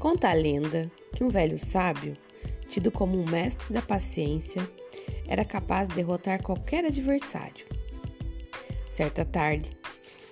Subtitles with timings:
[0.00, 2.16] Conta a lenda que um velho sábio,
[2.66, 4.66] tido como um mestre da paciência,
[5.28, 7.66] era capaz de derrotar qualquer adversário.
[8.88, 9.70] Certa tarde,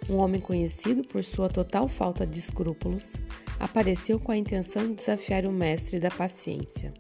[0.08, 3.12] um homem conhecido por sua total falta de escrúpulos
[3.60, 6.94] apareceu com a intenção de desafiar o mestre da paciência.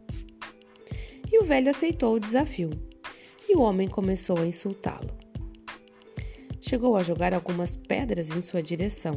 [1.32, 2.68] E o velho aceitou o desafio,
[3.48, 5.16] e o homem começou a insultá-lo.
[6.60, 9.14] Chegou a jogar algumas pedras em sua direção,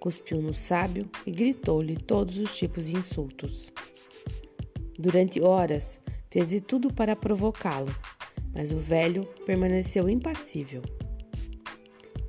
[0.00, 3.72] cuspiu no sábio e gritou-lhe todos os tipos de insultos.
[4.98, 7.94] Durante horas, fez de tudo para provocá-lo,
[8.54, 10.82] mas o velho permaneceu impassível.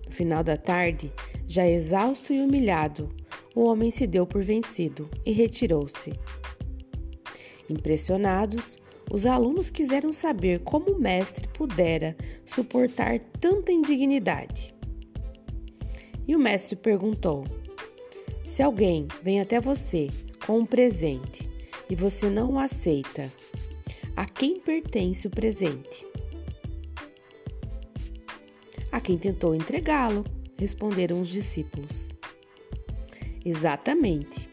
[0.05, 1.11] No final da tarde,
[1.47, 3.09] já exausto e humilhado,
[3.55, 6.13] o homem se deu por vencido e retirou-se.
[7.69, 8.77] Impressionados,
[9.11, 14.78] os alunos quiseram saber como o mestre pudera suportar tanta indignidade.
[16.29, 17.43] E o mestre perguntou:
[18.45, 20.09] Se alguém vem até você
[20.45, 21.49] com um presente
[21.89, 23.33] e você não o aceita,
[24.15, 26.05] a quem pertence o presente?
[28.91, 30.23] A quem tentou entregá-lo,
[30.55, 32.09] responderam os discípulos.
[33.43, 34.47] Exatamente.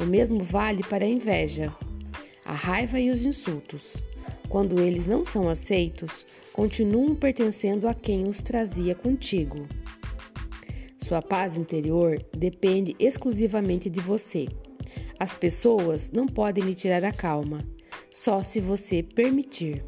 [0.00, 1.74] O mesmo vale para a inveja,
[2.44, 4.00] a raiva e os insultos.
[4.48, 9.66] Quando eles não são aceitos, continuam pertencendo a quem os trazia contigo.
[11.14, 14.48] Sua paz interior depende exclusivamente de você.
[15.16, 17.64] As pessoas não podem lhe tirar a calma,
[18.10, 19.84] só se você permitir.